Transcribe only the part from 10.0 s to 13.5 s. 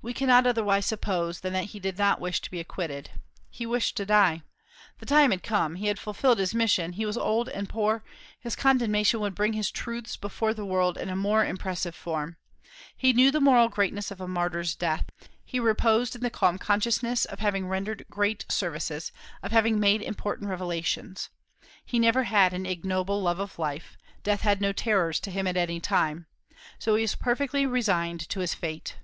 before the world in a more impressive form. He knew the